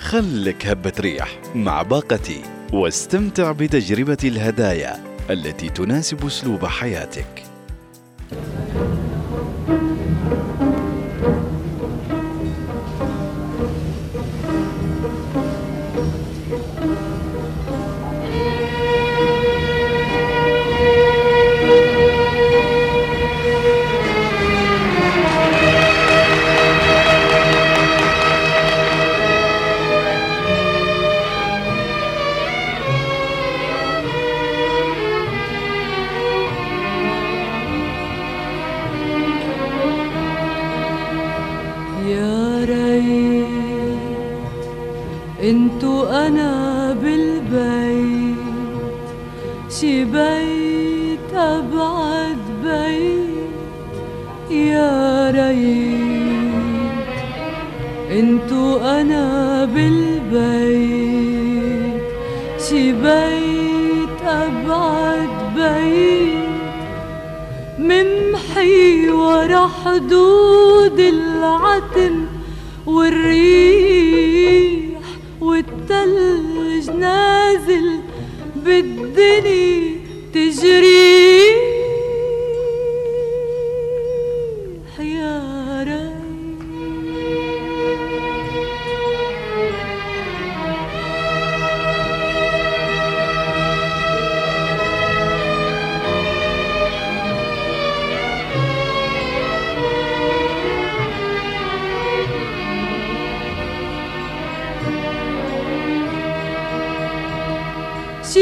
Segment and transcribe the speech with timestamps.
[0.00, 2.42] خلك هبة ريح مع باقتي
[2.72, 5.07] واستمتع بتجربة الهدايا.
[5.30, 7.42] التي تناسب أسلوب حياتك.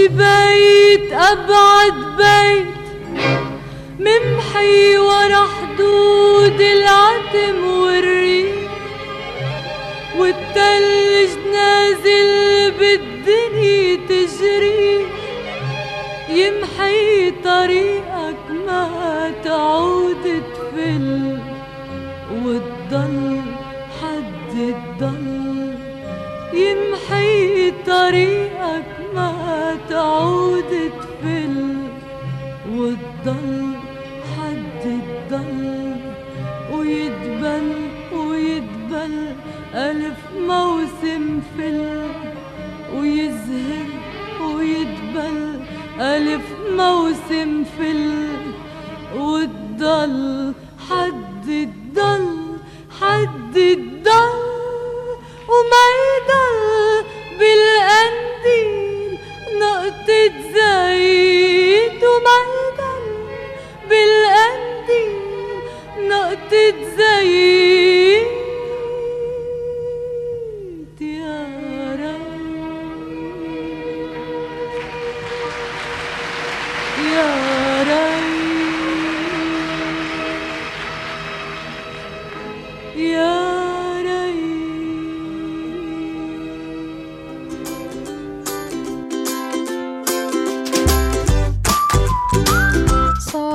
[0.07, 2.67] شي بيت أبعد بيت
[4.01, 7.66] ممحي ورا حدود العتم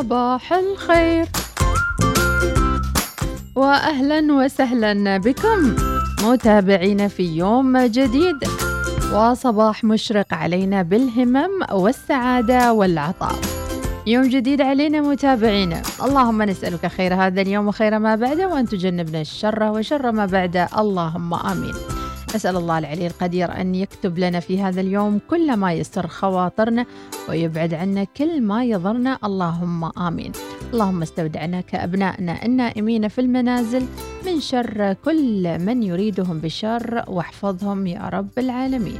[0.02, 1.26] صباح الخير.
[3.56, 5.76] واهلا وسهلا بكم
[6.24, 8.36] متابعينا في يوم جديد.
[9.14, 13.36] وصباح مشرق علينا بالهمم والسعادة والعطاء.
[14.08, 19.64] يوم جديد علينا متابعينا اللهم نسألك خير هذا اليوم وخير ما بعده وأن تجنبنا الشر
[19.64, 21.76] وشر ما بعده اللهم آمين.
[22.36, 26.86] أسأل الله العلي القدير أن يكتب لنا في هذا اليوم كل ما يسر خواطرنا
[27.30, 29.18] ويبعد عنا كل ما يضرنا.
[29.24, 30.32] اللهم آمين.
[30.74, 33.86] اللهم استودعنا كأبنائنا النائمين في المنازل
[34.26, 37.04] من شر كل من يريدهم بشر.
[37.08, 39.00] واحفظهم يا رب العالمين.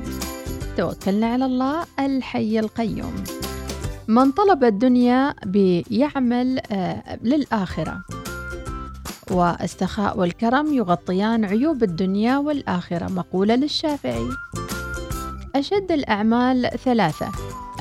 [0.78, 3.14] توكلنا على الله الحي القيوم.
[4.08, 8.21] من طلب الدنيا بيعمل آه، للآخرة.
[9.32, 14.28] والسخاء والكرم يغطيان عيوب الدنيا والآخرة مقولة للشافعي.
[15.56, 17.32] أشد الأعمال ثلاثة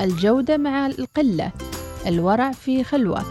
[0.01, 1.51] الجودة مع القلة
[2.07, 3.23] الورع في خلوة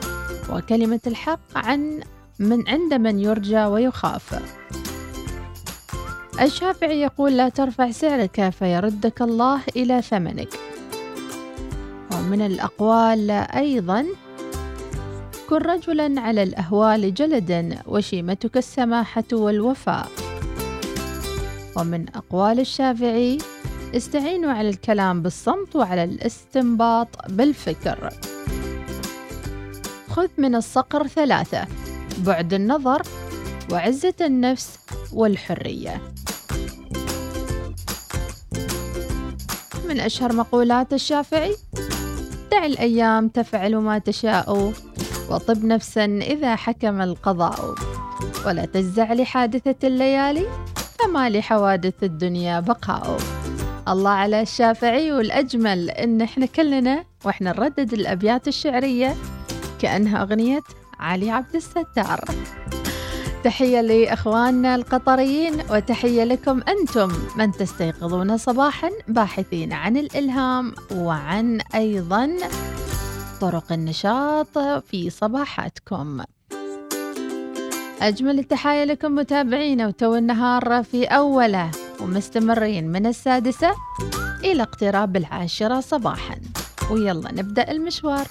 [0.53, 2.01] وكلمة الحق عن
[2.39, 4.43] من عند من يرجى ويخاف.
[6.41, 10.49] الشافعي يقول لا ترفع سعرك فيردك الله إلى ثمنك.
[12.13, 14.07] ومن الأقوال أيضا
[15.51, 20.09] كن رجلا على الأهوال جلدا وشيمتك السماحة والوفاء.
[21.77, 23.39] ومن أقوال الشافعي
[23.97, 28.11] استعينوا على الكلام بالصمت وعلى الاستنباط بالفكر.
[30.11, 31.67] خذ من الصقر ثلاثة
[32.19, 33.03] بعد النظر
[33.73, 34.79] وعزة النفس
[35.13, 36.03] والحرية.
[39.89, 41.57] من أشهر مقولات الشافعي
[42.53, 44.73] دع الأيام تفعل ما تشاء.
[45.31, 47.75] وطب نفسا إذا حكم القضاء.
[48.47, 50.47] ولا تجزع لحادثة الليالي
[50.99, 53.17] فما لحوادث الدنيا بقاء.
[53.89, 59.15] الله على الشافعي والأجمل إن إحنا كلنا وإحنا نردد الأبيات الشعرية
[59.81, 60.61] كأنها أغنية
[60.99, 62.25] علي عبد الستار.
[63.45, 72.31] تحية لإخواننا القطريين وتحية لكم أنتم من تستيقظون صباحا باحثين عن الإلهام وعن أيضا
[73.41, 76.23] طرق النشاط في صباحاتكم.
[78.01, 81.71] أجمل التحايا لكم متابعينا وتو النهار في أوله
[82.01, 83.71] ومستمرين من السادسة
[84.45, 86.41] إلى اقتراب العاشرة صباحا.
[86.91, 88.27] ويلا نبدأ المشوار.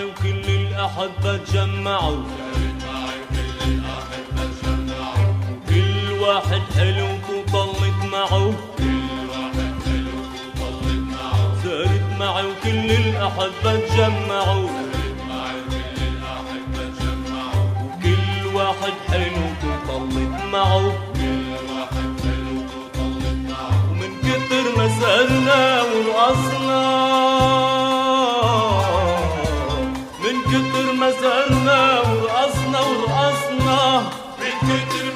[0.00, 2.22] معي وكل الأحبة تجمعوا.
[5.68, 8.52] كل واحد حلو وطلت معه.
[11.62, 14.68] سهرت معي وكل الأحبة تجمعوا.
[17.84, 20.84] وكل واحد حلو وطلت معه.
[23.90, 26.80] ومن كتر ما سهرنا ورقصنا
[34.70, 35.09] من كتر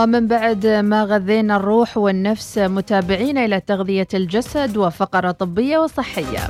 [0.00, 6.40] ومن بعد ما غذينا الروح والنفس متابعين إلى تغذية الجسد وفقرة طبية وصحية.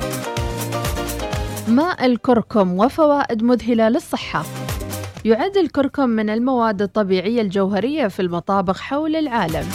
[1.67, 4.43] ماء الكركم وفوائد مذهلة للصحة.
[5.25, 9.65] يعد الكركم من المواد الطبيعية الجوهرية في المطابخ حول العالم.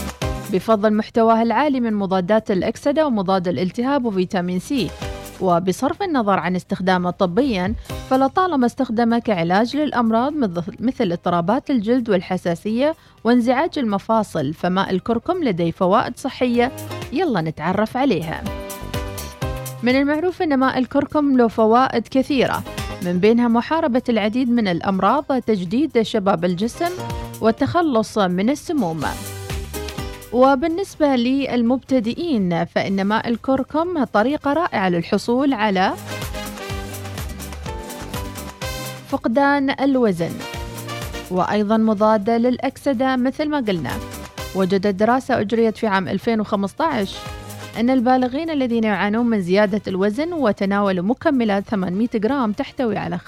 [0.52, 4.90] بفضل محتواه العالي من مضادات الأكسدة ومضاد الالتهاب وفيتامين سي.
[5.40, 7.75] وبصرف النظر عن استخدامه طبيا
[8.11, 10.33] فلطالما استخدم كعلاج للأمراض
[10.81, 16.73] مثل- اضطرابات الجلد والحساسية وانزعاج المفاصل فماء الكركم لديه فوائد صحية.
[17.12, 18.45] يلا نتعرف عليها.
[19.83, 22.62] من المعروف أن ماء الكركم له فوائد كثيرة
[23.05, 26.90] من بينها محاربة العديد من الأمراض تجديد شباب الجسم
[27.40, 29.00] والتخلص من السموم.
[30.33, 35.92] وبالنسبة للمبتدئين فإن ماء الكركم طريقة رائعة للحصول على
[39.09, 40.33] فقدان الوزن
[41.30, 43.90] وأيضا مضادة للأكسدة مثل ما قلنا.
[44.54, 47.16] وجدت دراسة أجريت في عام 2015
[47.80, 53.21] أن البالغين الذين يعانون من زيادة الوزن وتناولوا مكملات 800 جرام تحتوي على 95%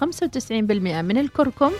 [1.02, 1.71] من الكركم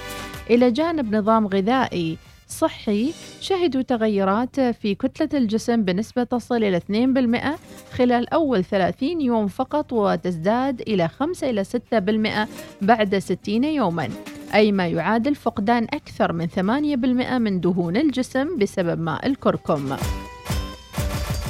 [0.51, 2.19] إلى جانب نظام غذائي.
[2.49, 3.12] صحي.
[3.40, 7.59] شهدوا تغيرات في كتلة الجسم بنسبة تصل إلى 2%
[7.93, 12.49] خلال أول 30 يوم فقط وتزداد إلى 5 إلى 6%
[12.83, 14.09] بعد 60 يوما.
[14.55, 19.97] أي ما يعادل فقدان أكثر من 8% من دهون الجسم بسبب ماء الكركم.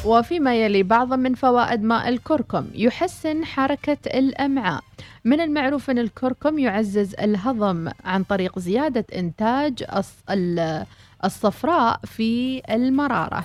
[0.05, 4.81] وفيما يلي بعض من فوائد ماء الكركم يحسن حركة الأمعاء.
[5.25, 10.85] من المعروف أن الكركم يعزز الهضم عن طريق زيادة إنتاج الص- ال-
[11.25, 13.45] الصفراء في المرارة.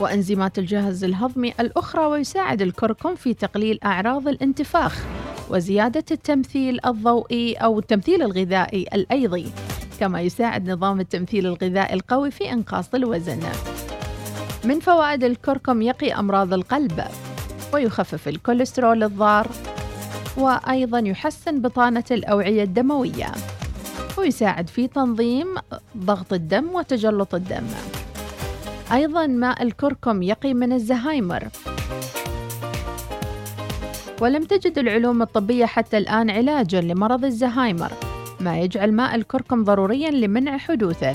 [0.00, 5.04] وأنزيمات الجهاز الهضمي الأخرى ويساعد الكركم في تقليل أعراض الانتفاخ
[5.50, 9.46] وزيادة التمثيل الضوئي أو التمثيل الغذائي الأيضي.
[10.00, 13.40] كما يساعد نظام التمثيل الغذائي القوي في إنقاص الوزن.
[14.64, 17.04] من فوائد الكركم يقي أمراض القلب
[17.74, 19.46] ويخفف الكوليسترول الضار
[20.36, 23.26] وأيضا يحسن بطانة الأوعية الدموية
[24.18, 25.46] ويساعد في تنظيم
[25.96, 27.66] ضغط الدم وتجلط الدم.
[28.92, 31.48] أيضا ماء الكركم يقي من الزهايمر.
[34.20, 37.92] ولم تجد العلوم الطبية حتى الآن علاجا لمرض الزهايمر
[38.40, 41.12] ما يجعل ماء الكركم ضروريا لمنع حدوثه.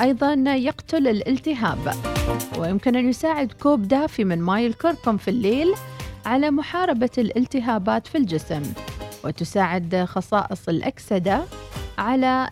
[0.00, 1.94] أيضا يقتل الالتهاب.
[2.58, 5.74] ويمكن أن يساعد كوب دافي من ماء الكركم في الليل
[6.26, 8.62] على محاربة الالتهابات في الجسم.
[9.24, 11.42] وتساعد خصائص الأكسدة
[11.98, 12.50] على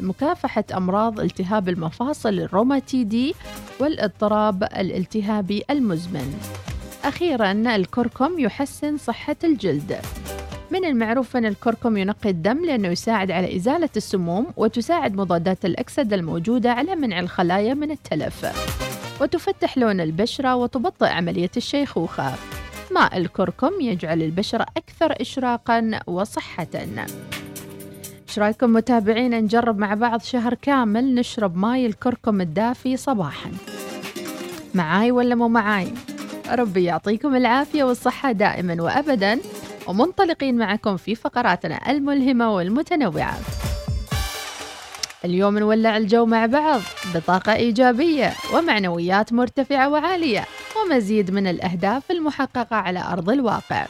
[0.00, 3.34] مكافحة أمراض التهاب المفاصل الروماتيدي
[3.80, 6.40] والإضطراب الالتهابي المزمن.
[7.04, 10.00] أخيرا الكركم يحسن صحة الجلد.
[10.70, 16.72] من المعروف أن الكركم ينقي الدم لأنه يساعد على إزالة السموم وتساعد مضادات الأكسدة الموجودة
[16.72, 18.46] على منع الخلايا من التلف.
[19.20, 22.34] وتفتح لون البشرة وتبطئ عملية الشيخوخة.
[22.90, 26.66] ماء الكركم يجعل البشرة أكثر إشراقا وصحة.
[28.28, 33.50] إيش رأيكم متابعين؟ نجرب مع بعض شهر كامل نشرب ماي الكركم الدافي صباحا.
[34.74, 35.92] معاي ولا مو معاي؟
[36.50, 39.38] ربي يعطيكم العافية والصحة دائما وأبدا.
[39.88, 43.38] ومنطلقين معكم في فقراتنا الملهمة والمتنوعة.
[45.24, 46.80] اليوم نولع الجو مع بعض
[47.14, 50.44] بطاقة إيجابية ومعنويات مرتفعة وعالية
[50.76, 53.86] ومزيد من الأهداف المحققة على أرض الواقع.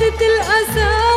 [0.00, 1.09] ورقصة الأساور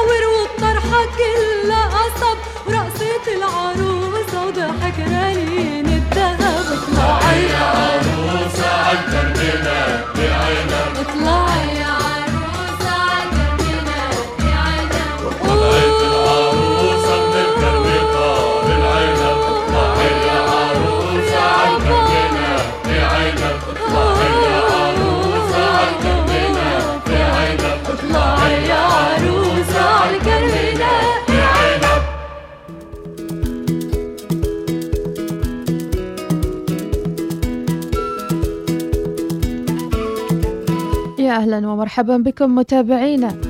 [41.94, 43.42] أهلا ومرحبا بكم متابعينا.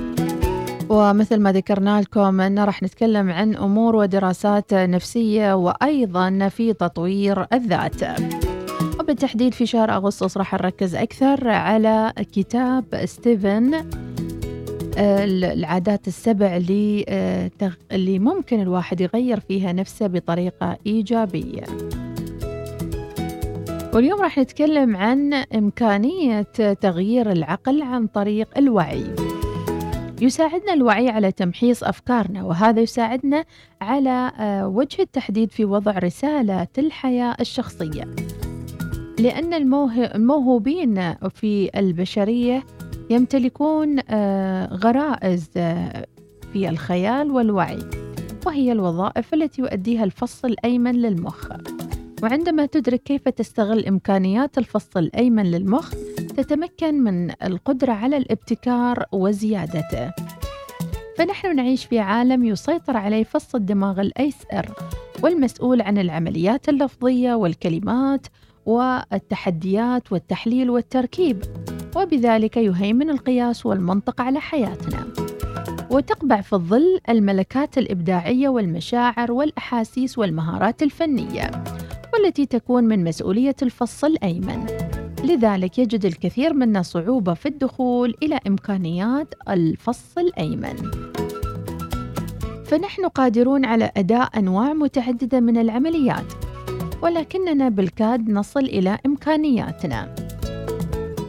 [0.89, 8.01] ومثل ما ذكرنا لكم أن راح نتكلم عن أمور ودراسات نفسية وأيضا في تطوير الذات.
[8.99, 13.85] وبالتحديد في شهر أغسطس راح نركز أكثر على كتاب ستيفن
[14.97, 17.51] العادات السبع اللي آه،
[17.91, 21.63] اللي ممكن الواحد يغير فيها نفسه بطريقة إيجابية.
[23.93, 26.41] واليوم راح نتكلم عن إمكانية
[26.81, 29.03] تغيير العقل عن طريق الوعي.
[30.21, 33.45] يساعدنا الوعي على تمحيص أفكارنا وهذا يساعدنا
[33.81, 38.15] على آه، وجه التحديد في وضع رسالة الحياة الشخصية.
[39.19, 42.63] لأن الموه- الموهوبين في البشرية
[43.09, 46.05] يمتلكون آه، غرائز آه،
[46.53, 47.79] في الخيال والوعي
[48.45, 51.47] وهي الوظائف التي يؤديها الفص الأيمن للمخ.
[52.23, 55.93] وعندما تدرك كيف تستغل إمكانيات الفص الأيمن للمخ
[56.37, 60.11] تتمكن من القدرة على الابتكار وزيادته.
[61.17, 64.73] فنحن نعيش في عالم يسيطر عليه فص الدماغ الأيسر
[65.23, 68.27] والمسؤول عن العمليات اللفظية والكلمات
[68.65, 71.43] والتحديات والتحليل والتركيب
[71.95, 75.07] وبذلك يهيمن القياس والمنطق على حياتنا.
[75.89, 81.51] وتقبع في الظل الملكات الإبداعية والمشاعر والأحاسيس والمهارات الفنية.
[82.13, 84.65] والتي تكون من مسؤولية الفص الأيمن.
[85.23, 90.75] لذلك يجد الكثير منا صعوبة في الدخول إلى إمكانيات الفص الأيمن.
[92.65, 96.33] فنحن قادرون على أداء أنواع متعددة من العمليات
[97.01, 100.22] ولكننا بالكاد نصل إلى إمكانياتنا.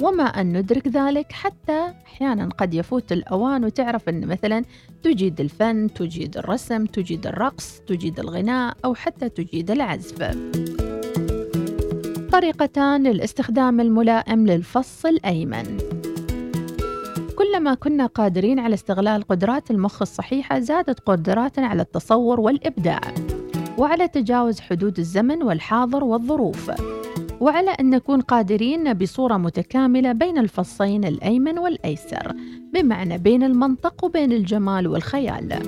[0.01, 4.63] وما أن ندرك ذلك حتى أحيانا قد يفوت الأوان وتعرف أن مثلا
[5.03, 10.37] تجيد الفن تجيد الرسم تجيد الرقص تجيد الغناء أو حتى تجيد العزف.
[12.33, 15.79] طريقتان للاستخدام الملائم للفص الأيمن.
[17.37, 23.01] كلما كنا قادرين على استغلال قدرات المخ الصحيحة زادت قدراتنا على التصور والإبداع
[23.79, 26.71] وعلى تجاوز حدود الزمن والحاضر والظروف.
[27.41, 32.33] وعلى أن نكون قادرين بصورة متكاملة بين الفصين الأيمن والأيسر
[32.75, 35.63] بمعنى بين المنطق وبين الجمال والخيال.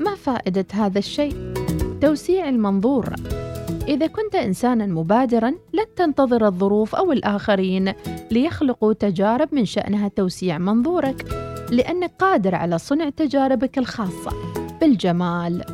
[0.00, 1.52] ما فائدة هذا الشيء؟
[2.00, 3.14] توسيع المنظور.
[3.88, 7.92] إذا كنت إنسانا مبادرا لن تنتظر الظروف أو الآخرين
[8.30, 11.24] ليخلقوا تجارب من شأنها توسيع منظورك
[11.70, 14.32] لأنك قادر على صنع تجاربك الخاصة
[14.80, 15.64] بالجمال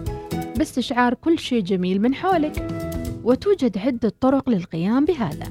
[0.57, 2.92] باستشعار كل شيء جميل من حولك.
[3.25, 5.49] وتوجد عدة طرق للقيام بهذا.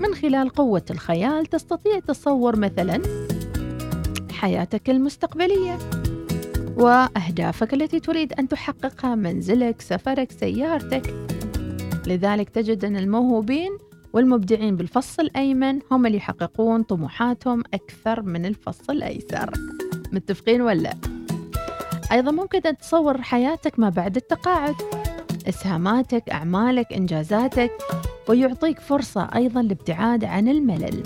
[0.00, 3.02] من خلال قوة الخيال تستطيع تصور مثلا
[4.32, 5.78] حياتك المستقبلية
[6.76, 11.14] وأهدافك التي تريد أن تحققها منزلك سفرك سيارتك.
[12.06, 13.70] لذلك تجد أن الموهوبين
[14.12, 19.50] والمبدعين بالفص الأيمن هم اللي يحققون طموحاتهم أكثر من الفص الأيسر.
[20.12, 20.94] متفقين ولا؟
[22.12, 24.99] أيضا ممكن أن تصور حياتك ما بعد التقاعد.
[25.48, 27.70] إسهاماتك أعمالك إنجازاتك
[28.28, 31.02] ويعطيك فرصة أيضا للابتعاد عن الملل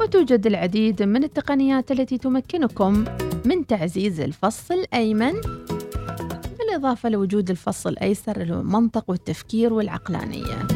[0.00, 3.04] وتوجد العديد من التقنيات التي تمكنكم
[3.44, 5.32] من تعزيز الفص الأيمن
[6.58, 10.66] بالإضافة لوجود الفص الأيسر المنطق والتفكير والعقلانية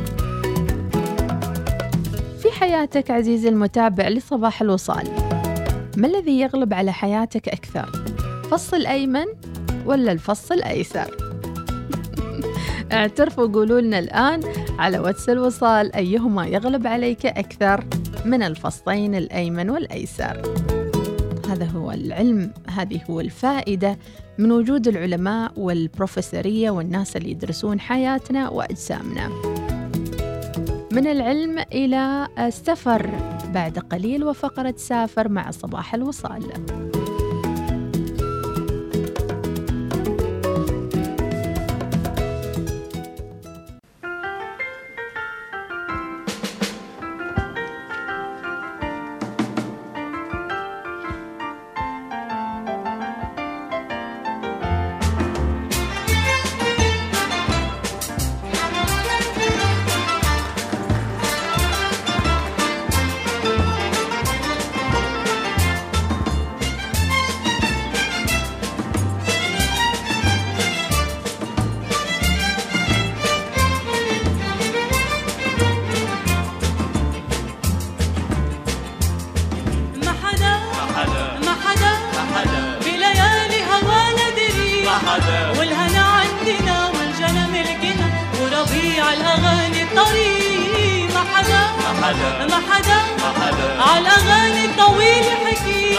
[2.43, 5.09] في حياتك عزيزي المتابع لصباح الوصال
[5.97, 8.05] ما الذي يغلب على حياتك أكثر؟
[8.51, 9.27] فص الأيمن
[9.87, 11.24] ولا الفص الأيسر؟
[12.95, 14.41] اعترفوا قولوا لنا الآن
[14.79, 17.85] على واتس الوصال أيهما يغلب عليك أكثر
[18.25, 20.43] من الفصين الأيمن والأيسر.
[21.49, 23.99] هذا هو العلم هذه هو الفائدة
[24.39, 29.29] من وجود العلماء والبروفيسورية والناس اللي يدرسون حياتنا وأجسامنا.
[30.93, 33.11] من العلم إلى السفر
[33.55, 36.43] بعد قليل وفقرة سافر مع صباح الوصال.
[92.23, 93.01] ما حدا
[93.41, 95.99] حدا عالأغاني الطويلة حكي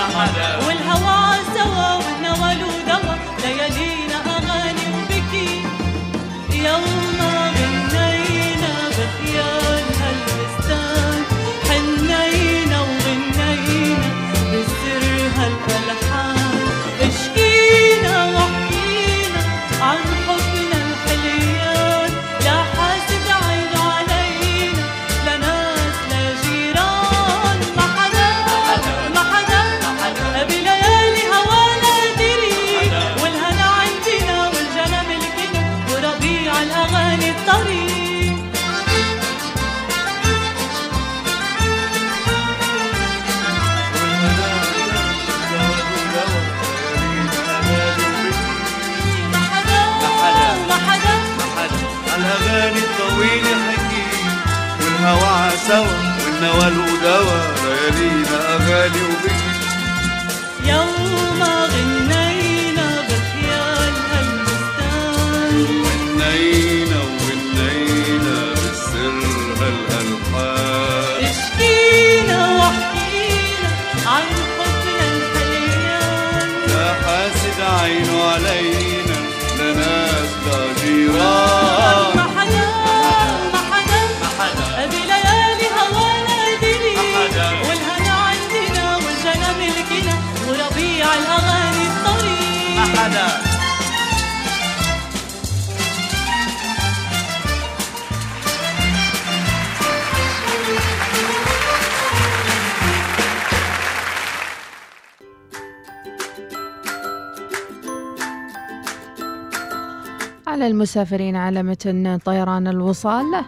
[110.56, 113.46] على المسافرين على متن طيران الوصال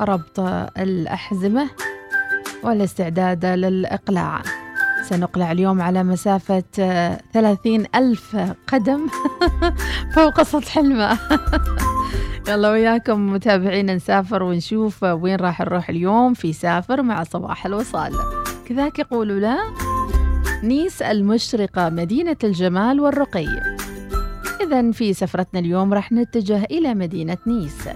[0.00, 0.40] ربط
[0.78, 1.70] الأحزمة
[2.62, 4.42] والاستعداد للإقلاع.
[5.02, 6.62] سنقلع اليوم على مسافة
[7.32, 9.06] 30 ألف قدم
[10.14, 11.18] فوق سطح الماء.
[12.48, 18.12] يلا وياكم متابعينا نسافر ونشوف وين راح نروح اليوم في سافر مع صباح الوصال.
[18.68, 19.58] كذاك يقولوا لا
[20.62, 23.74] نيس المشرقة مدينة الجمال والرقي.
[24.64, 27.88] إذا في سفرتنا اليوم راح نتجه إلى مدينة نيس.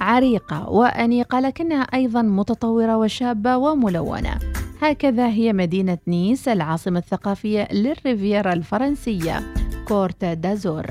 [0.00, 4.38] عريقة وأنيقة لكنها أيضا متطورة وشابة وملونة.
[4.82, 9.42] هكذا هي مدينة نيس العاصمة الثقافية للريفيرا الفرنسية
[9.88, 10.86] كوت دازور.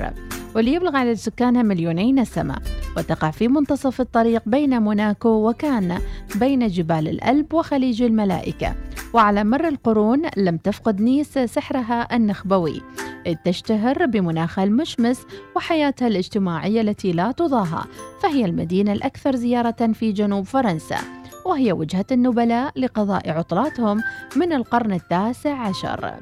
[0.56, 2.56] واللي يبلغ عدد سكانها مليوني نسمة
[2.96, 5.98] وتقع في منتصف الطريق بين موناكو وكان
[6.34, 8.74] بين جبال الألب وخليج الملائكة.
[9.12, 12.82] وعلى مر القرون لم تفقد نيس سحرها النخبوي.
[13.26, 17.84] إذ تشتهر بمناخها المشمس وحياتها الاجتماعية التي لا تضاهى
[18.22, 20.98] فهي المدينة الأكثر زيارة في جنوب فرنسا.
[21.44, 24.02] وهي وجهة النبلاء لقضاء عطلاتهم
[24.36, 26.14] من القرن التاسع عشر.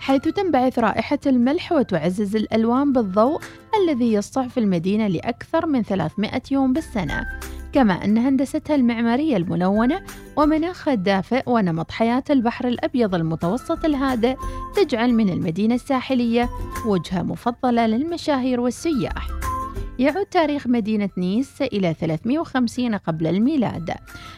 [0.00, 3.40] حيث تنبعث رائحة الملح وتعزز الألوان بالضوء
[3.82, 7.26] الذي يسطع في المدينة لأكثر من 300 يوم بالسنة.
[7.72, 10.00] كما أن هندستها المعمارية الملونة
[10.36, 14.36] ومناخها الدافئ ونمط حياة البحر الأبيض المتوسط الهادئ
[14.76, 16.48] تجعل من المدينة الساحلية
[16.86, 19.28] وجهة مفضلة للمشاهير والسياح.
[19.98, 23.94] يعود تاريخ مدينة نيس إلى 350 قبل الميلاد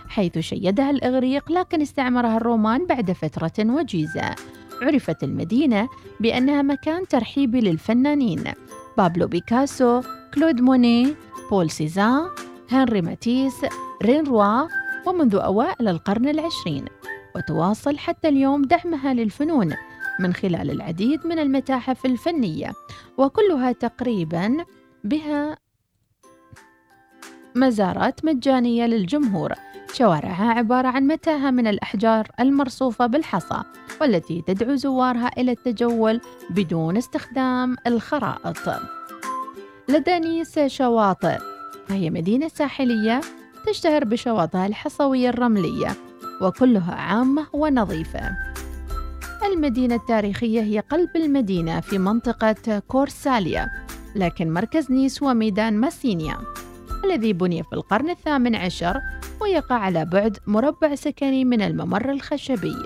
[0.08, 4.34] حيث شيدها الإغريق لكن استعمرها الرومان بعد فترة وجيزة.
[4.82, 5.88] عرفت المدينة
[6.20, 8.44] بأنها مكان ترحيبي للفنانين
[8.98, 10.02] بابلو بيكاسو،
[10.34, 11.14] كلود موني،
[11.50, 12.28] بول سيزان،
[12.70, 13.54] هنري ماتيس،
[14.02, 14.68] رينوار
[15.06, 16.84] ومنذ أوائل القرن العشرين.
[17.36, 19.74] وتواصل حتى اليوم دعمها للفنون
[20.20, 22.72] من خلال العديد من المتاحف الفنية
[23.18, 24.64] وكلها تقريبا
[25.04, 25.56] بها
[27.54, 29.52] مزارات مجانية للجمهور
[29.92, 33.62] شوارعها عبارة عن متاهة من الأحجار المرصوفة بالحصى.
[34.00, 38.68] والتي تدعو زوارها إلى التجول بدون استخدام الخرائط.
[39.88, 41.38] لدى نيس شواطئ
[41.88, 43.20] فهي مدينة ساحلية
[43.66, 45.96] تشتهر بشواطئها الحصوية الرملية
[46.42, 48.30] وكلها عامة ونظيفة.
[49.46, 53.70] المدينة التاريخية هي قلب المدينة في منطقة كورساليا
[54.14, 56.38] لكن مركز نيس هو ميدان ماسينيا
[57.04, 59.00] الذي بني في القرن الثامن عشر
[59.40, 62.76] ويقع على بعد مربع سكني من الممر الخشبي.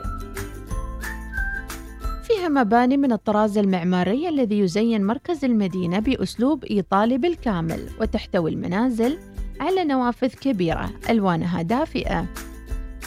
[2.26, 9.18] فيها مباني من الطراز المعماري الذي يزين مركز المدينة بأسلوب إيطالي بالكامل وتحتوي المنازل
[9.60, 12.26] على نوافذ كبيرة ألوانها دافئة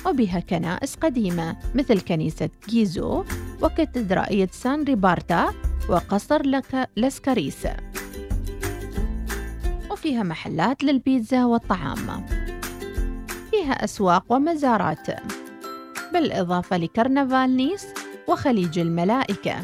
[0.05, 3.23] وبها كنائس قديمة مثل كنيسة جيزو
[3.61, 5.53] وكاتدرائية سان ريبارتا
[5.89, 7.67] وقصر لاسكاريس
[9.91, 12.25] وفيها محلات للبيتزا والطعام.
[13.51, 15.07] فيها أسواق ومزارات
[16.13, 17.85] بالإضافة لكرنفال نيس
[18.29, 19.55] وخليج الملائكة.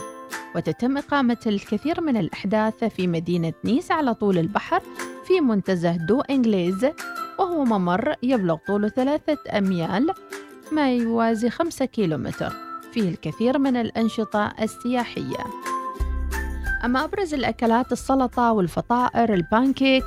[0.56, 4.82] وتتم إقامة الكثير من الأحداث في مدينة نيس على طول البحر
[5.28, 6.86] في منتزه دو إنجليز
[7.40, 10.14] وهو ممر يبلغ طوله ثلاثة أميال
[10.72, 12.54] ما يوازي خمسة كيلومتر.
[12.94, 15.46] فيه الكثير من الأنشطة السياحية.
[16.86, 20.04] أما أبرز الأكلات السلطة والفطائر البانكيك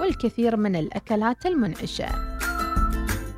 [0.00, 2.08] والكثير من الأكلات المنعشة.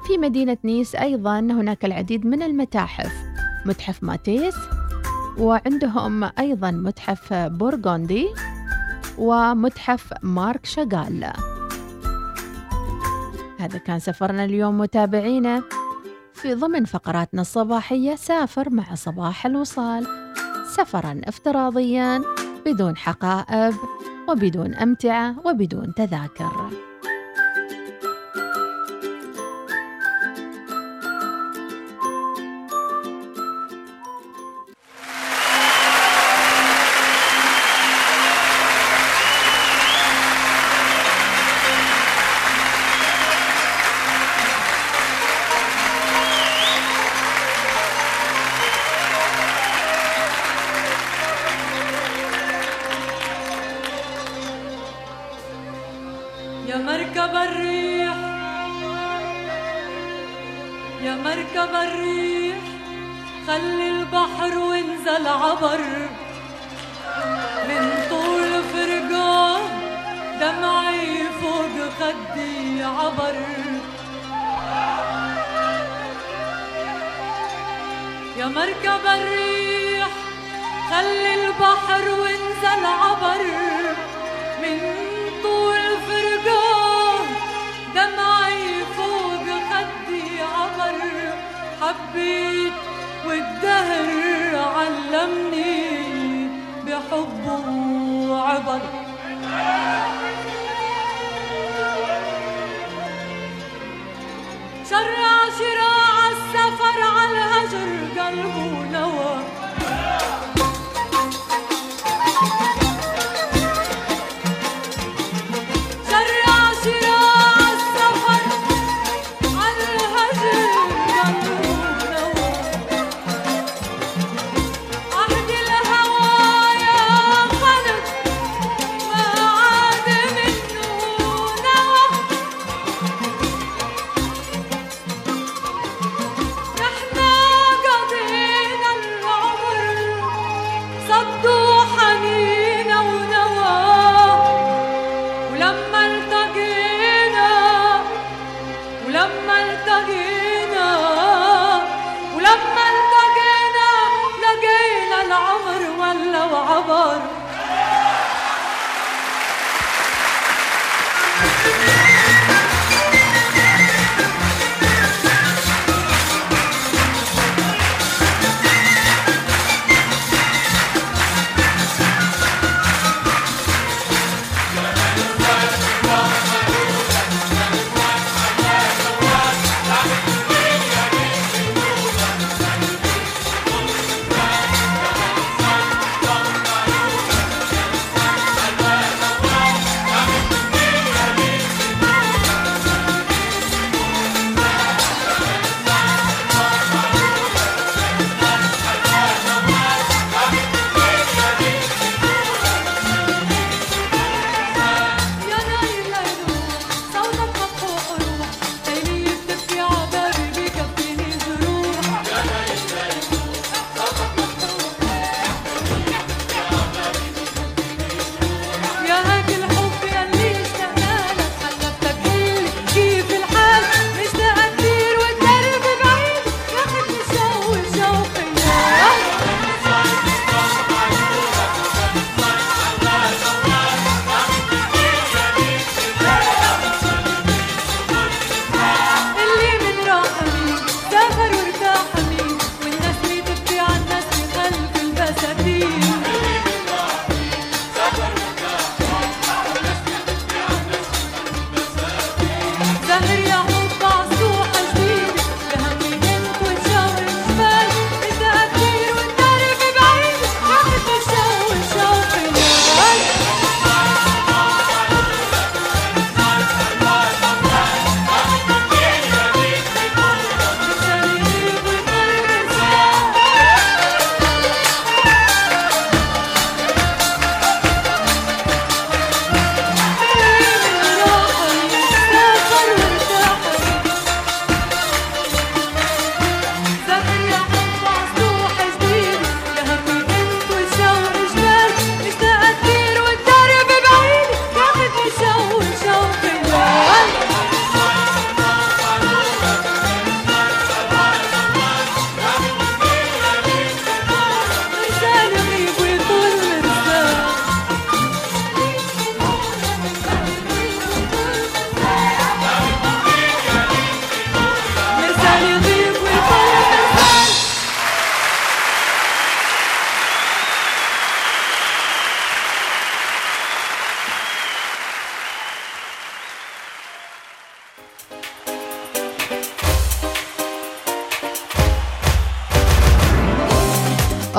[0.06, 3.29] في مدينة نيس أيضا هناك العديد من المتاحف.
[3.66, 4.56] متحف ماتيس
[5.38, 8.28] وعندهم أيضا متحف بورغوندي
[9.18, 11.32] ومتحف مارك شاغال
[13.60, 15.62] هذا كان سفرنا اليوم متابعينا.
[16.34, 20.06] في ضمن فقراتنا الصباحية سافر مع صباح الوصال.
[20.76, 22.22] سفرا افتراضيا
[22.66, 23.74] بدون حقائب
[24.28, 26.89] وبدون أمتعة وبدون تذاكر.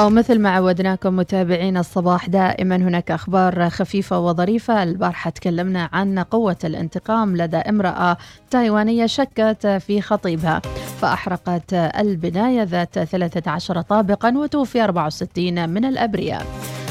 [0.01, 4.83] أو مثل ما عودناكم متابعين الصباح دائما هناك أخبار خفيفة وظريفة.
[4.83, 8.17] البارحة تكلمنا عن قوة الانتقام لدى امرأة
[8.51, 10.61] تايوانية شكت في خطيبها.
[11.01, 16.45] فأحرقت البناية ذات 13 طابقا وتوفي 64 من الأبرياء.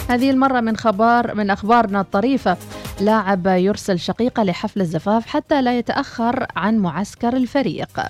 [0.09, 2.57] هذه المرة من خبر من أخبارنا الطريفة.
[3.01, 8.01] لاعب يرسل شقيقة لحفل الزفاف حتى لا يتأخر عن معسكر الفريق.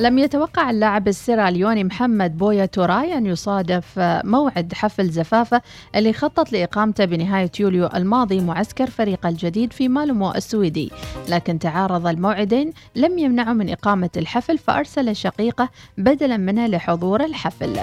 [0.00, 3.84] لم يتوقع اللاعب السيراليوني محمد بويا توراي أن يصادف
[4.24, 5.62] موعد حفل زفافة
[5.96, 10.92] اللي خطط لإقامته بنهاية يوليو الماضي معسكر فريق الجديد في مالمو السويدي.
[11.28, 17.80] لكن تعارض الموعدين لم يمنعه من إقامة الحفل فأرسل شقيقه بدلا منه لحضور الحفل.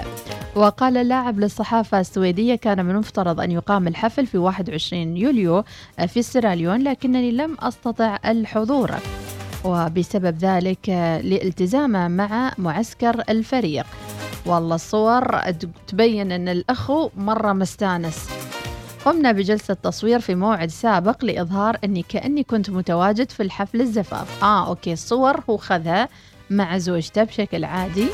[0.56, 5.64] وقال اللاعب للصحافة السويدية كان من المفترض أن يقام الحفل في 21 يوليو
[6.06, 8.90] في السيراليون لكنني لم أستطع الحضور.
[9.64, 10.88] وبسبب ذلك
[11.24, 13.86] لالتزامه مع معسكر الفريق.
[14.46, 15.38] والله الصور
[15.86, 18.28] تبين أن الأخو مرة مستانس.
[19.04, 24.42] قمنا بجلسة تصوير في موعد سابق لإظهار أني كأني كنت متواجد في الحفل الزفاف.
[24.42, 26.08] آه أوكي الصور هو خذها
[26.50, 28.06] مع زوجته بشكل عادي.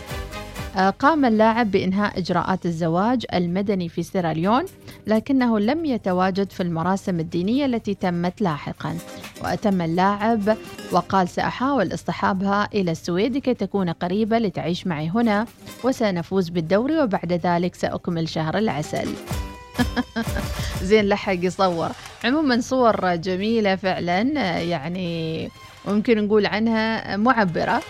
[0.77, 4.65] قام اللاعب بإنهاء إجراءات الزواج المدني في سيراليون
[5.07, 8.99] لكنه لم يتواجد في المراسم الدينية التي تمت لاحقا.
[9.43, 10.57] وأتم اللاعب
[10.93, 15.47] وقال سأحاول اصطحابها إلى السويد كي تكون قريبة لتعيش معي هنا
[15.85, 19.09] وسنفوز بالدوري وبعد ذلك سأكمل شهر العسل.
[20.83, 21.91] زين لحق يصور.
[22.25, 24.21] عموما صور جميلة فعلا
[24.61, 25.49] يعني
[25.89, 27.83] ممكن نقول عنها معبرة.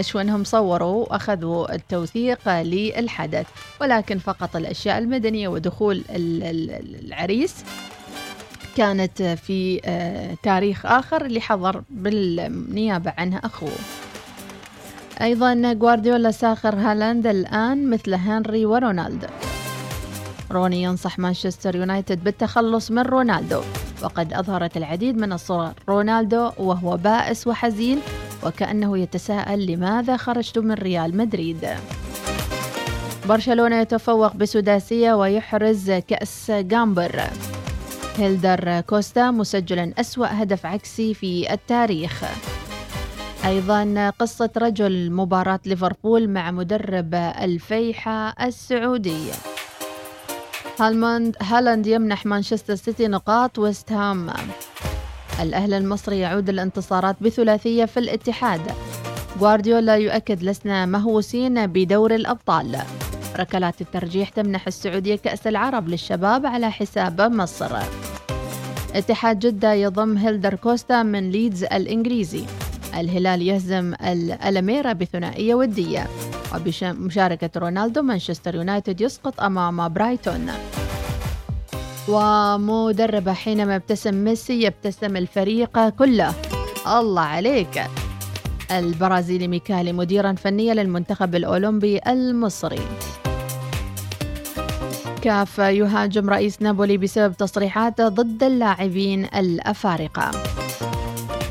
[0.00, 3.46] شو أنهم صوروا وأخذوا التوثيق للحدث
[3.80, 7.64] ولكن فقط الأشياء المدنية ودخول العريس
[8.76, 13.70] كانت في آه، تاريخ آخر اللي حضر بالنيابة عنها أخوه.
[15.22, 19.26] أيضا جوارديولا ساخر هالاند الآن مثل هنري ورونالدو.
[20.50, 23.60] روني ينصح مانشستر يونايتد بالتخلص من رونالدو
[24.02, 25.72] وقد أظهرت العديد من الصور.
[25.88, 28.00] رونالدو وهو بائس وحزين
[28.46, 31.68] وكأنه يتساءل لماذا خرجت من ريال مدريد.
[33.28, 37.22] برشلونة يتفوق بسداسية ويحرز كأس جامبر.
[38.16, 42.24] هيلدر كوستا مسجلا أسوأ هدف عكسي في التاريخ.
[43.46, 49.26] أيضا قصة رجل مباراة ليفربول مع مدرب الفيحة السعودي.
[51.42, 54.30] هالاند يمنح مانشستر سيتي نقاط ويست هام.
[55.42, 58.60] الأهلي المصري يعود الانتصارات بثلاثية في الاتحاد.
[59.40, 62.78] غوارديولا يؤكد لسنا مهووسين بدور الأبطال.
[63.36, 67.76] ركلات الترجيح تمنح السعودية كأس العرب للشباب على حساب مصر.
[68.94, 72.44] اتحاد جدة يضم هيلدر كوستا من ليدز الإنجليزي.
[72.94, 76.06] الهلال يهزم الألميرا بثنائية ودية.
[76.54, 80.50] وبمشاركة رونالدو مانشستر يونايتد يسقط أمام برايتون.
[82.08, 86.34] ومدربة حينما يبتسم ميسي يبتسم الفريق كله.
[86.86, 87.82] الله عليك.
[88.70, 92.80] البرازيلي ميكالي مديرا فنيا للمنتخب الأولمبي المصري.
[95.22, 100.30] كاف يهاجم رئيس نابولي بسبب تصريحاته ضد اللاعبين الأفارقة.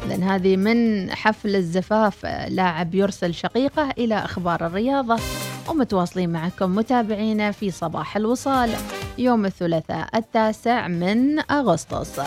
[0.10, 2.26] لأن هذه من حفل الزفاف.
[2.50, 5.20] لاعب يرسل شقيقة إلى أخبار الرياضة.
[5.70, 8.70] ومتواصلين معكم متابعينا في صباح الوصال.
[9.18, 12.20] يوم الثلاثاء التاسع من أغسطس.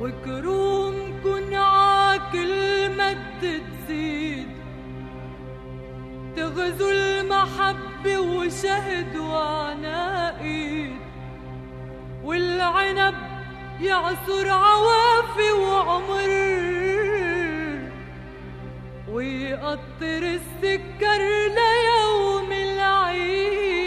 [0.00, 4.48] وكرومكن عاكل مد تزيد
[6.36, 10.96] تغزو المحبة وشهد وعناقيد
[12.24, 13.14] والعنب
[13.80, 16.75] يعصر عوافي وعمر
[19.12, 21.20] ويقطر السكر
[21.58, 23.86] ليوم العيد.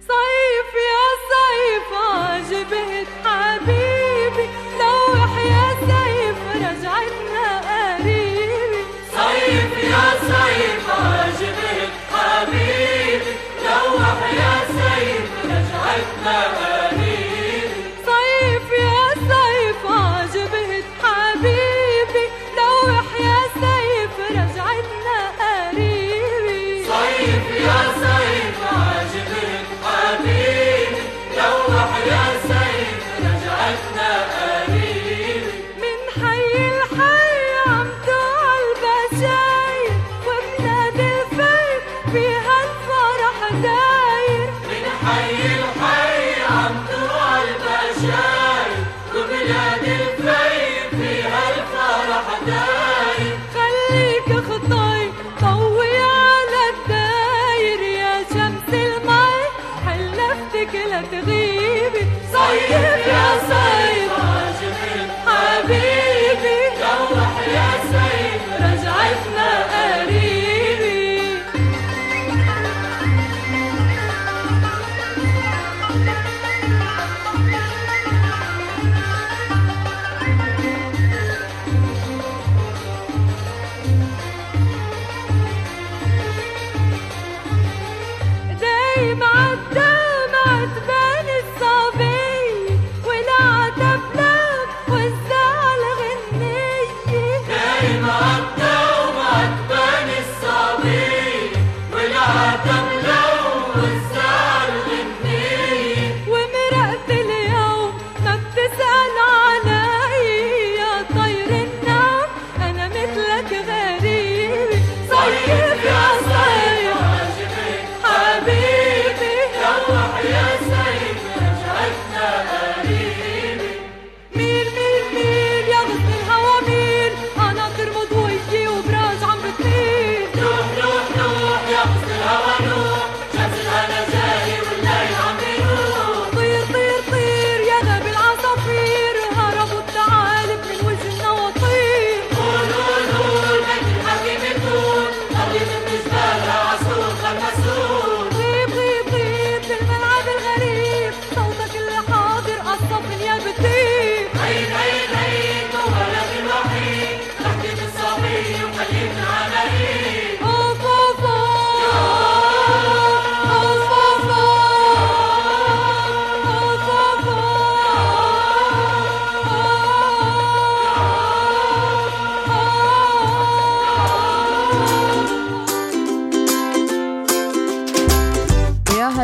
[0.00, 4.46] صيف يا صيف عجبت حبيبي.
[4.80, 8.82] لوح يا سيف رجعتنا قريبي.
[9.16, 13.32] صيف يا صيف عجبت حبيبي.
[13.64, 16.69] لوح يا سيف رجعتنا قريب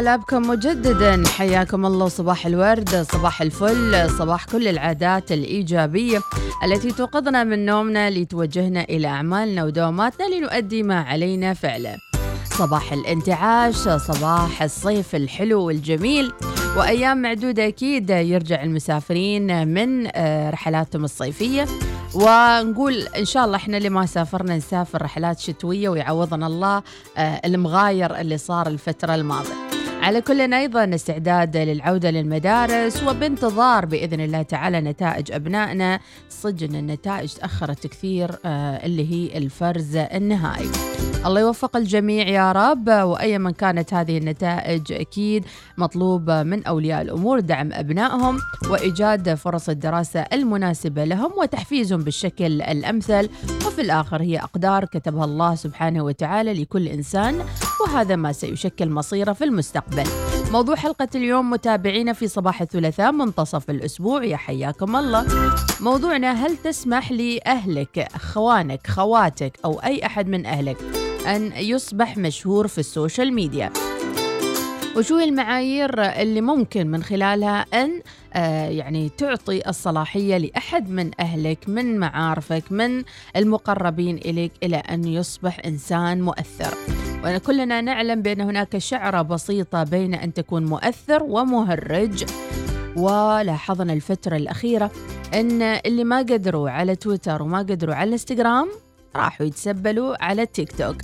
[0.07, 1.23] يا هلا بكم مجددا.
[1.29, 2.09] حياكم الله.
[2.09, 6.21] صباح الورد صباح الفل صباح كل العادات الإيجابية
[6.65, 11.97] التي توقظنا من نومنا لتوجهنا إلى أعمالنا ودواماتنا لنؤدي ما علينا فعله
[12.45, 16.33] صباح الانتعاش صباح الصيف الحلو والجميل
[16.77, 21.67] وأيام معدودة أكيد يرجع المسافرين من آه، رحلاتهم الصيفية.
[22.15, 26.83] ونقول إن شاء الله إحنا اللي ما سافرنا نسافر رحلات شتوية ويعوضنا الله
[27.17, 29.66] آه، المغاير اللي صار الفترة الماضية.
[30.07, 36.01] على كل أيضا استعداد للعودة للمدارس وبانتظار بإذن الله تعالى نتائج أبنائنا.
[36.31, 40.71] صدق أن النتائج تأخرت كثير آه، اللي هي الفرز النهائي.
[41.27, 45.45] الله يوفق الجميع يا رب وأي من كانت هذه النتائج أكيد
[45.79, 48.39] مطلوب من أولياء الأمور دعم أبنائهم
[48.71, 53.29] وإيجاد فرص الدراسة المناسبة لهم وتحفيزهم بالشكل الأمثل.
[53.67, 57.45] وفي الآخر هي أقدار كتبها الله سبحانه وتعالى لكل إنسان
[57.81, 60.05] وهذا ما سيشكل مصيره في المستقبل.
[60.53, 64.25] موضوع حلقة اليوم متابعينا في صباح الثلاثاء منتصف الأسبوع.
[64.25, 65.27] يا حياكم الله.
[65.81, 70.77] موضوعنا هل تسمح لأهلك خوانك خواتك أو أي أحد من أهلك
[71.27, 73.73] أن يصبح مشهور في السوشيال ميديا؟
[74.97, 78.03] وشو المعايير اللي ممكن من خلالها أن
[78.35, 83.03] آه، يعني تعطي الصلاحية لأحد من أهلك من معارفك من
[83.37, 86.75] المقربين إليك إلى أن يصبح إنسان مؤثر؟
[87.25, 92.25] وكلنا نعلم بأن هناك شعرة بسيطة بين أن تكون مؤثر ومهرج.
[92.97, 94.91] ولاحظنا الفترة الأخيرة
[95.35, 98.69] أن اللي ما قدروا على تويتر وما قدروا على الانستغرام
[99.17, 100.97] راحوا يتسبلوا على التيك توك.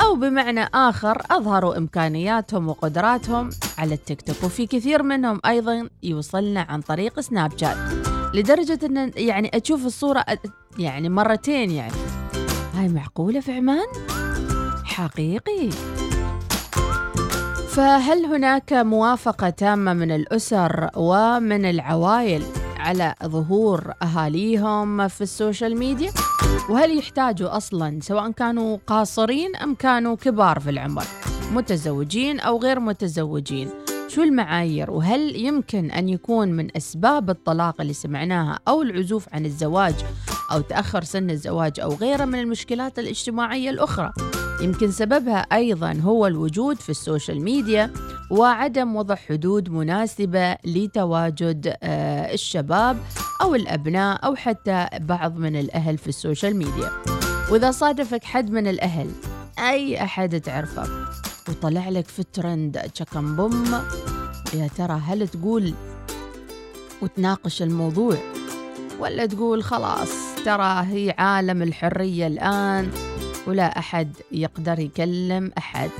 [0.00, 4.44] أو بمعنى آخر أظهروا إمكانياتهم وقدراتهم على التيك توك.
[4.44, 7.76] وفي كثير منهم أيضا يوصلنا عن طريق سناب شات.
[8.34, 10.24] لدرجة أن يعني أشوف الصورة
[10.78, 11.92] يعني مرتين يعني.
[12.74, 13.86] هاي معقولة في عمان؟
[14.92, 15.70] حقيقي.
[17.68, 22.42] فهل هناك موافقة تامة من الأسر ومن العوائل
[22.78, 26.12] على ظهور أهاليهم في ال social media؟
[26.70, 31.04] وهل يحتاجوا أصلا سواء كانوا قاصرين أم كانوا كبار في العمر؟
[31.52, 33.68] متزوجين أو غير متزوجين؟
[34.08, 39.94] شو المعايير؟ وهل يمكن أن يكون من أسباب الطلاق اللي سمعناها أو العزوف عن الزواج
[40.52, 44.12] أو تأخر سن الزواج أو غيرها من المشكلات الاجتماعية الأخرى؟
[44.60, 47.92] يمكن سببها أيضا هو الوجود في ال social media
[48.30, 52.98] وعدم وضع حدود مناسبة لتواجد آه، الشباب
[53.42, 56.90] أو الأبناء أو حتى بعض من الأهل في ال social media.
[57.50, 59.10] وإذا صادفك حد من الأهل
[59.58, 60.88] أي أحد تعرفه؟
[61.48, 63.64] وطلع لك في الترند تشكم بوم
[64.54, 65.74] يا ترى هل تقول
[67.02, 68.16] وتناقش الموضوع؟
[69.00, 70.10] ولا تقول خلاص
[70.44, 72.90] ترى هي عالم الحرية الآن.
[73.46, 75.90] ولا أحد يقدر يكلم أحد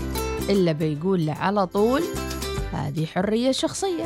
[0.50, 2.02] إلا بيقول له على طول
[2.72, 4.04] هذه حرية شخصية.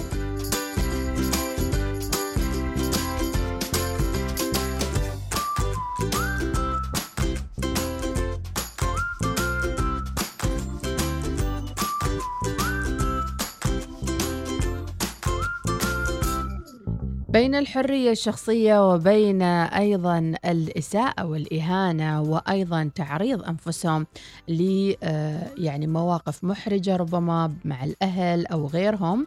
[17.36, 24.06] بين الحرية الشخصية وبين أيضا الإساءة والإهانة وأيضا تعريض أنفسهم
[24.48, 29.26] ل آه، يعني مواقف محرجة ربما مع الأهل أو غيرهم.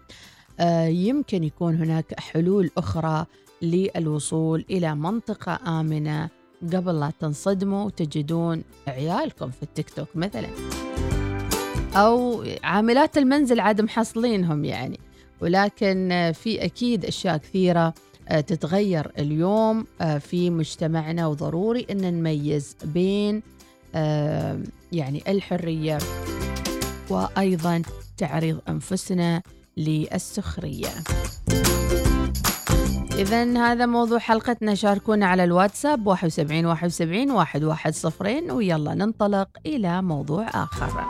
[0.59, 3.25] آه، يمكن يكون هناك حلول أخرى
[3.61, 6.29] للوصول إلى منطقة آمنة
[6.73, 10.47] قبل لا تنصدموا وتجدون عيالكم في التيك توك مثلا.
[11.95, 14.99] أو عاملات المنزل عاد محصلينهم يعني.
[15.41, 17.93] ولكن في أكيد أشياء كثيرة
[18.29, 23.41] آه، تتغير اليوم آه، في مجتمعنا وضروري أن نميز بين
[23.95, 24.59] آه،
[24.91, 25.97] يعني الحرية
[27.09, 27.81] وأيضا
[28.17, 29.41] تعريض أنفسنا
[29.77, 30.89] للسخرية.
[33.11, 34.75] إذا هذا موضوع حلقتنا.
[34.75, 41.09] شاركونا على الواتساب 71 71 110 ويلا ننطلق إلى موضوع آخر.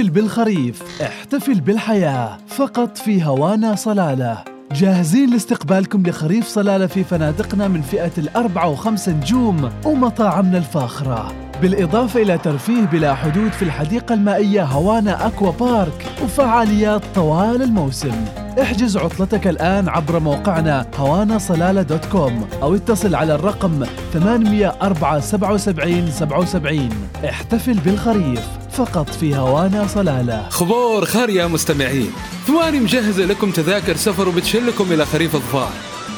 [0.00, 4.44] احتفل بالخريف احتفل بالحياة فقط في هوانا صلالة.
[4.72, 11.49] جاهزين لاستقبالكم لخريف صلالة في فنادقنا من فئة الأربعة وخمسة نجوم ومطاعمنا الفاخرة.
[11.62, 18.24] بالإضافة إلى ترفيه بلا حدود في الحديقة المائية هوانا أكوا بارك وفعاليات طوال الموسم.
[18.62, 26.10] احجز عطلتك الآن عبر موقعنا هوانا صلالة دوت كوم أو اتصل على الرقم 804 77
[26.10, 26.88] 77
[27.24, 28.40] احتفل بالخريف
[28.72, 30.48] فقط في هوانا صلالة.
[30.48, 32.10] خبور خير يا مستمعين
[32.46, 35.70] ثواني مجهزة لكم تذاكر سفر وبتشلكم إلى خريف الظفار.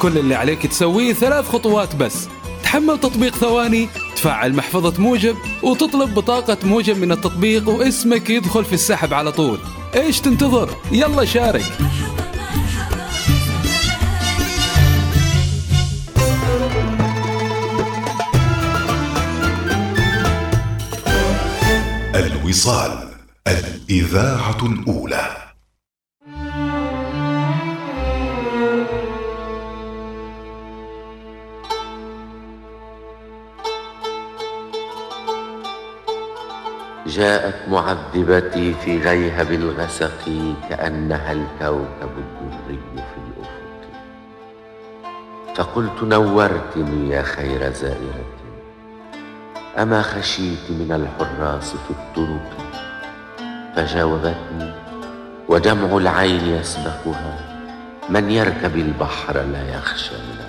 [0.02, 2.28] كل اللي عليك تسويه ثلاث خطوات بس.
[2.72, 9.14] تحمل تطبيق ثواني تفعل محفظة موجب وتطلب بطاقة موجب من التطبيق واسمك يدخل في السحب
[9.14, 9.58] على طول.
[9.94, 11.64] إيش تنتظر؟ يلا شارك.
[22.14, 23.08] الوصال
[23.48, 25.41] الإذاعة الأولى.
[37.12, 40.24] جاءت معذبتي في غيهب الغسق
[40.70, 43.82] كأنها الكوكب الدري في الأفق.
[45.56, 48.24] فقلت نورتني يا خير زائرة.
[49.78, 52.50] أما خشيت من الحراس في الطرق؟
[53.76, 54.72] فجاوبتني
[55.48, 57.38] ودمع العين يسبقها.
[58.08, 60.41] من يركب البحر لا يخشى من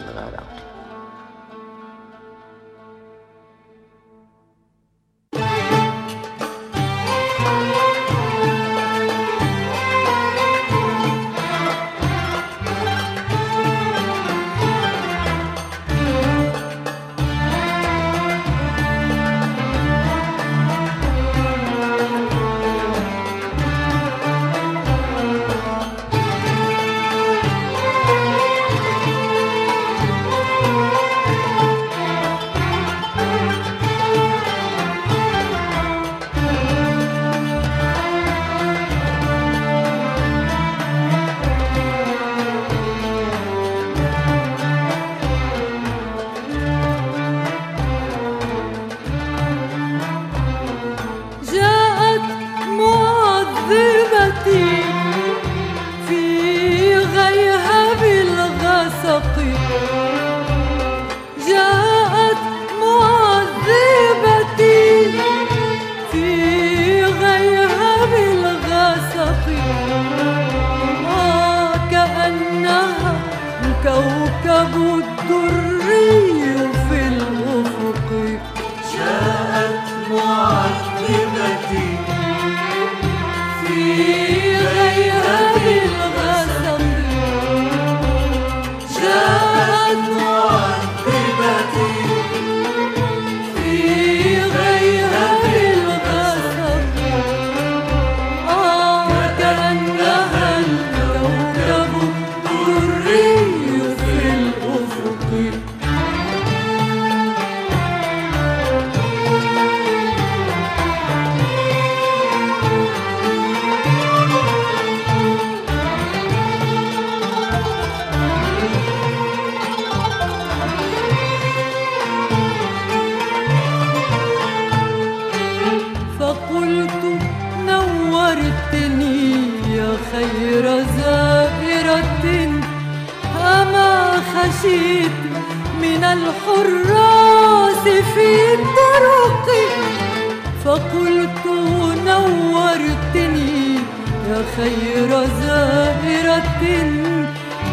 [144.64, 145.12] يا خير
[145.42, 146.62] زائرة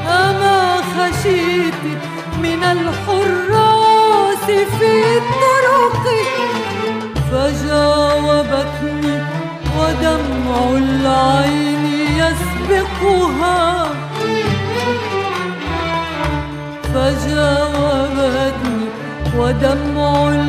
[0.09, 1.83] أما خشيت
[2.43, 6.05] من الحراس في الطرق.
[7.31, 9.17] فجاوبتني
[9.79, 11.85] ودمع العين
[12.17, 13.61] يسبقها
[17.63, 18.87] فجاوبتني
[19.37, 20.40] ودمع العين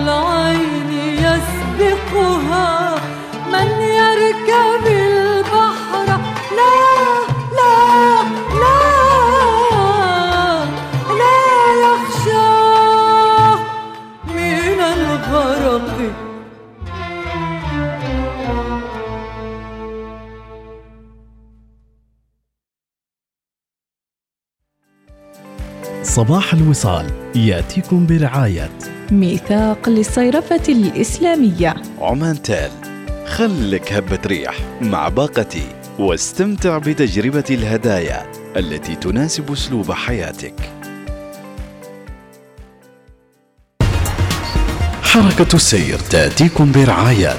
[26.72, 27.06] الوصال
[27.36, 28.70] ياتيكم برعاية
[29.12, 31.76] ميثاق للصيرفة الإسلامية.
[32.02, 32.72] عمان تال
[33.26, 35.64] خلك هبة ريح مع باقتي
[36.00, 40.54] واستمتع بتجربة الهدايا التي تناسب أسلوب حياتك.
[45.04, 47.38] حركة السير تأتيكم برعاية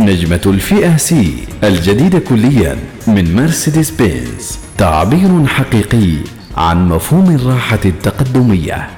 [0.00, 8.90] نجمة الفئة سي الجديدة كليا من مرسيدس بنز تعبير حقيقي عن مفهوم الراحة التقدمية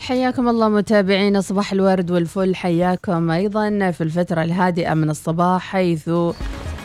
[0.00, 6.10] حياكم الله متابعينا صباح الورد والفل حياكم أيضا في الفترة الهادئة من الصباح حيث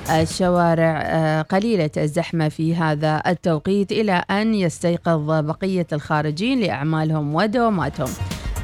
[0.09, 8.09] الشوارع آه، قليلة الزحمة في هذا التوقيت إلى أن يستيقظ بقية الخارجين لأعمالهم ودواماتهم.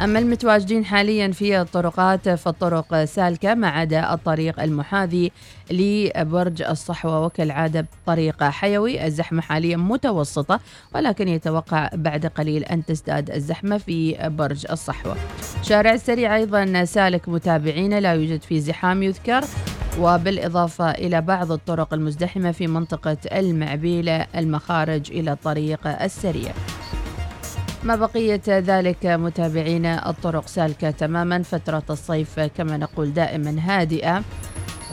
[0.03, 5.31] أما المتواجدين حاليا في الطرقات فالطرق سالكة ما عدا الطريق المحاذي
[5.71, 7.25] لبرج الصحوة.
[7.25, 10.59] وكالعادة بطريق حيوي الزحمة حاليا متوسطة
[10.95, 15.15] ولكن يتوقع بعد قليل أن تزداد الزحمة في برج الصحوة.
[15.63, 19.41] شارع السريع أيضا سالك متابعين لا يوجد فيه زحام يذكر.
[19.99, 26.51] وبالإضافة إلى بعض الطرق المزدحمة في منطقة المعبيلة المخارج إلى الطريق السريع.
[27.87, 31.43] ما بقية ذلك متابعينا الطرق سالكة تماما.
[31.43, 34.23] فترة الصيف كما نقول دائما هادئة.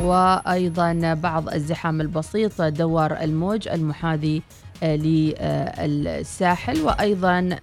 [0.00, 4.42] وأيضا بعض الزحام البسيط دوار الموج المحاذي
[4.82, 6.80] للساحل.
[6.80, 7.58] وأيضا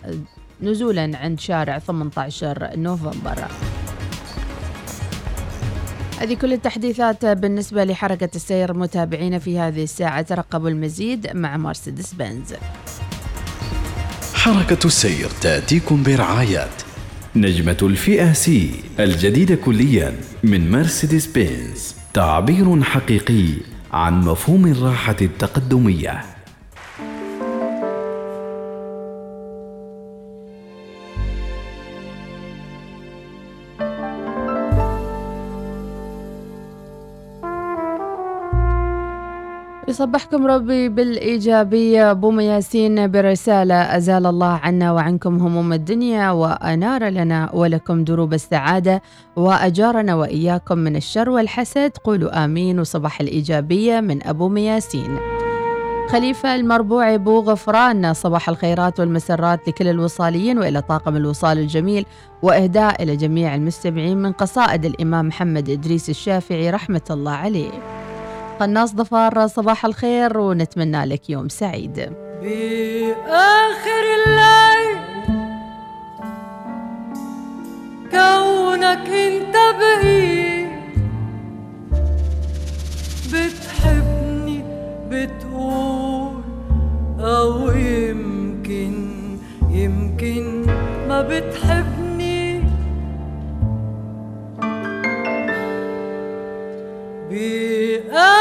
[0.62, 3.48] نزولا عند شارع 18 نوفمبر.
[6.20, 10.22] هذه كل التحديثات بالنسبة لحركة السير متابعين في هذه الساعة.
[10.22, 12.54] ترقبوا المزيد مع مرسيدس بنز.
[14.42, 16.70] حركة السير تأتيكم برعاية
[17.36, 21.96] نجمة الفئة سي الجديدة كليا من مرسيدس بنز.
[22.14, 23.54] تعبير حقيقي
[23.92, 26.31] عن مفهوم الراحة التقدمية.
[39.92, 42.12] يصبحكم ربي بالإيجابية.
[42.12, 49.02] أبو ياسين برسالة أزال الله عنا وعنكم هموم الدنيا وأنار لنا ولكم دروب السعادة
[49.36, 51.92] وأجارنا وإياكم من الشر والحسد.
[52.04, 55.18] قولوا آمين وصباح الإيجابية من أبو مياسين.
[56.10, 62.06] خليفة المربوع أبو غفران صباح الخيرات والمسرات لكل الوصاليين وإلى طاقم الوصال الجميل
[62.42, 68.01] وإهداء إلى جميع المستمعين من قصائد الإمام محمد إدريس الشافعي رحمة الله عليه.
[68.62, 71.95] قناص ظفار صباح الخير ونتمنى لك يوم سعيد.
[72.41, 74.97] بآخر الليل
[78.12, 80.70] كونك أنت بقيت
[83.34, 84.64] بتحبني
[85.09, 86.41] بتقول
[87.20, 88.93] أو يمكن
[89.70, 90.66] يمكن
[91.07, 92.62] ما بتحبني.
[97.30, 98.41] بآخر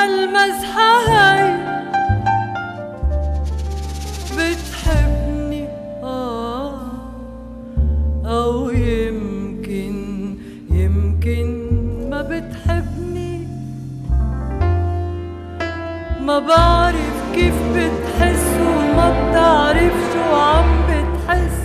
[0.00, 1.54] هالمزحة هاي
[4.32, 5.68] بتحبني؟
[6.02, 6.72] آه
[8.26, 9.96] أو يمكن
[10.70, 11.46] يمكن
[12.10, 13.48] ما بتحبني.
[16.20, 21.60] ما بعرف كيف بتحس وما بتعرف شو عم بتحس.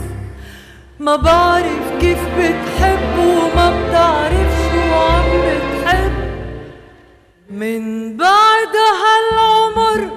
[1.00, 6.25] ما بعرف كيف بتحب وما بتعرف شو عم بتحب.
[7.56, 10.10] من بعد هالعمر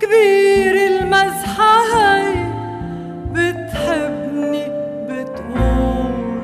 [0.00, 2.34] كبير المزحة هاي
[3.32, 4.64] بتحبني
[5.08, 6.40] بتقول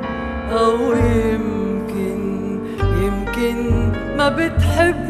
[0.52, 2.20] أو يمكن
[3.02, 3.56] يمكن
[4.16, 5.01] ما بتحبني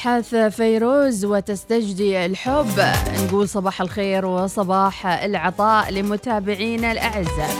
[0.00, 2.80] تبحث فيروز وتستجدي الحب.
[3.24, 7.50] نقول صباح الخير وصباح العطاء لمتابعينا الأعزاء.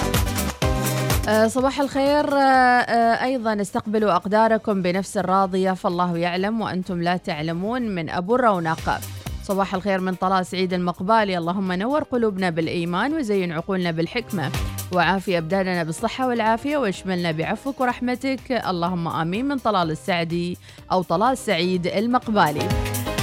[1.29, 2.35] آه، صباح الخير.
[2.35, 9.01] آه، آه، أيضا استقبلوا أقداركم بنفس الراضية فالله يعلم وأنتم لا تعلمون من أبو الرونق
[9.43, 14.51] صباح الخير من طلال سعيد المقبالي اللهم نور قلوبنا بالإيمان وزين عقولنا بالحكمة.
[14.93, 18.53] وعافي أبداننا بالصحة والعافية واشملنا بعفوك ورحمتك.
[18.53, 20.59] اللهم آمين من طلال السعدي
[20.93, 22.69] أو طلال سعيد المقبالي.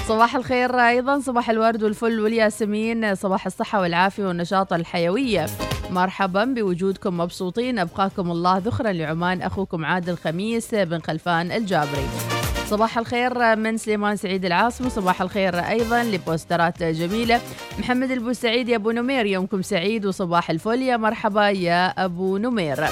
[0.07, 3.15] صباح الخير أيضا صباح الورد والفل والياسمين.
[3.15, 5.45] صباح الصحة والعافية والنشاط الحيوية.
[5.91, 7.79] مرحبا بوجودكم مبسوطين.
[7.79, 12.36] أبقاكم الله ذخرا لعمان أخوكم عادل خميس بن خلفان الجابري.
[12.69, 17.41] صباح الخير من سليمان سعيد العاصم صباح الخير أيضا لبوسترات جميلة.
[17.79, 20.81] محمد البوسعيد يا أبو نمير يومكم سعيد وصباح الفل.
[20.81, 22.85] يا مرحبا يا أبو نمير.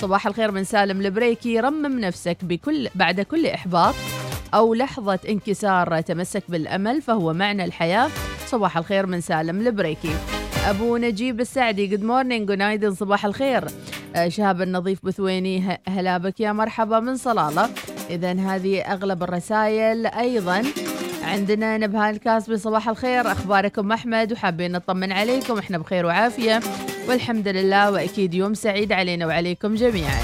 [0.00, 3.94] صباح الخير من سالم البريكي رمم نفسك بكل بعد كل إحباط
[4.54, 8.10] أو لحظة انكسار تمسك بالأمل فهو معنى الحياة.
[8.46, 10.39] صباح الخير من سالم البريكي.
[10.68, 11.86] أبو نجيب السعدي.
[11.86, 13.64] good morning good صباح الخير.
[14.16, 17.70] آه، شهاب النظيف بثويني هلا بك يا مرحبا من صلالة.
[18.10, 20.62] إذا هذه أغلب الرسائل أيضا.
[21.22, 23.32] عندنا نبهان الكاسبي صباح الخير.
[23.32, 25.58] أخباركم أحمد وحابين نطمن عليكم.
[25.58, 26.60] إحنا بخير وعافية.
[27.08, 30.20] والحمد لله وأكيد يوم سعيد علينا وعليكم جميعا.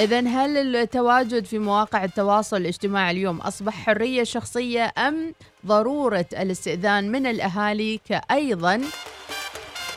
[0.00, 5.34] إذا هل التواجد في مواقع التواصل الاجتماعي اليوم أصبح حرية شخصية أم
[5.66, 8.80] ضرورة الاستئذان من الأهالي كأيضا؟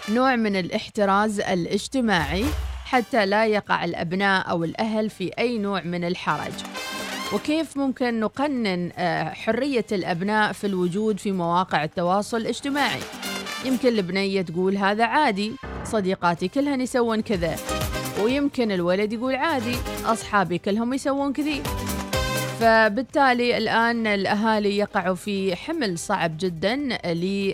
[0.10, 2.46] نوع من الاحتراز الاجتماعي
[2.86, 6.54] حتى لا يقع الأبناء أو الأهل في أي نوع من الحرج.
[7.34, 13.00] وكيف ممكن نقنن آه، حرية الأبناء في الوجود في مواقع التواصل الاجتماعي؟
[13.66, 17.56] يمكن البنية تقول هذا عادي صديقاتي كلهن يسوون كذا
[18.22, 21.64] ويمكن الولد يقول عادي أصحابي كلهم يسوون كذي.
[22.60, 26.76] فبالتالي الآن الأهالي يقعوا في حمل صعب جدا
[27.14, 27.54] ل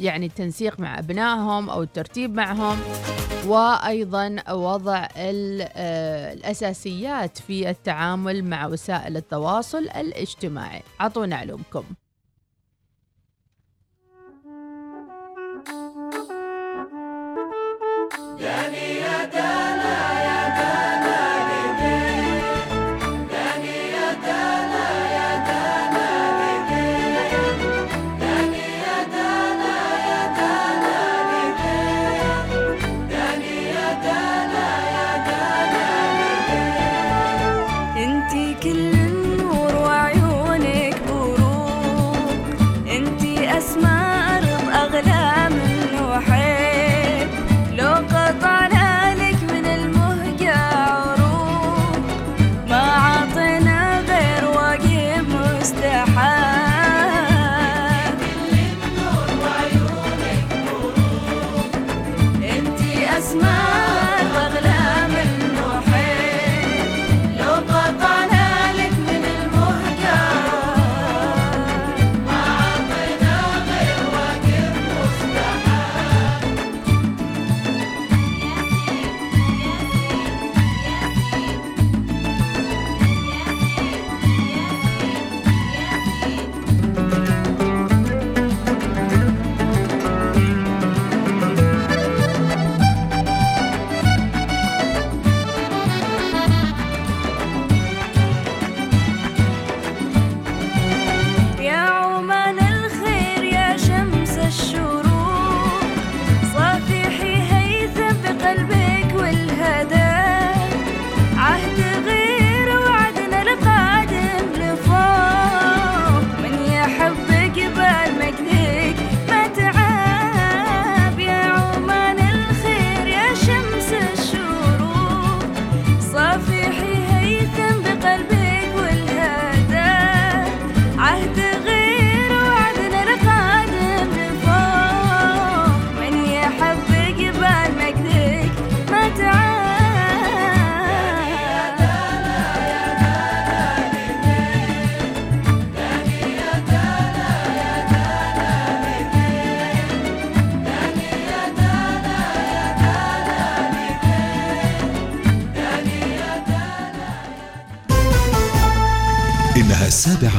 [0.00, 2.78] يعني التنسيق مع أبنائهم أو الترتيب معهم
[3.46, 10.82] وأيضا وضع آه، الأساسيات في التعامل مع وسائل التواصل الاجتماعي.
[11.00, 11.84] أعطونا علومكم.
[18.40, 18.89] انتي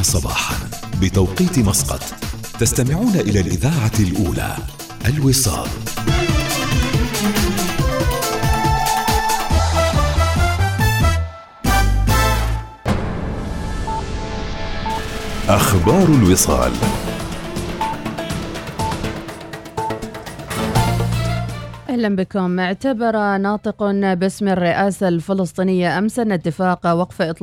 [0.01, 0.55] صباحا
[1.01, 2.03] بتوقيت مسقط.
[2.59, 4.55] تستمعون إلى الإذاعة الأولى
[5.07, 5.67] الوصال.
[15.49, 16.71] أخبار الوصال.
[21.89, 22.59] أهلا بكم.
[22.59, 23.83] اعتبر ناطق
[24.13, 27.39] باسم الرئاسة الفلسطينية أمس ان اتفاق وقف إطلاق